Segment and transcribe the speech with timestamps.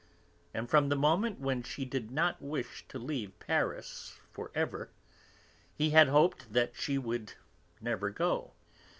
[0.51, 4.89] And from the moment when she did not wish to leave Paris for ever
[5.75, 7.33] he had hoped that she would
[7.81, 8.53] never go.